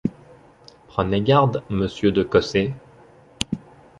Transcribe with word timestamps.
Prenez 0.87 1.21
garde, 1.21 1.61
monsieur 1.69 2.11
de 2.11 2.23
Cossé! 2.23 2.73